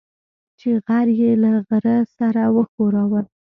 [0.59, 3.21] چې غر يې له غره سره وښوراوه.